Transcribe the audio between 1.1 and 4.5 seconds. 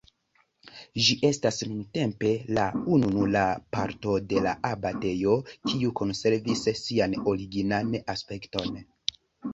estas nuntempe la ununura parto de